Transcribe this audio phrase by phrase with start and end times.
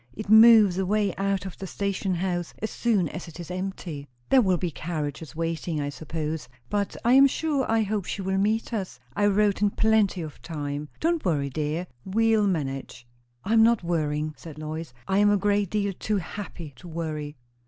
[0.15, 4.41] It moves away out of the station house as soon as it is empty." "There
[4.41, 6.49] will be carriages waiting, I suppose.
[6.71, 8.99] But I am sure I hope she will meet us.
[9.15, 10.89] I wrote in plenty of time.
[10.99, 11.85] Don't worry, dear!
[12.03, 13.05] we'll manage."
[13.43, 14.91] "I am not worrying," said Lois.
[15.07, 17.35] "I am a great deal too happy to worry."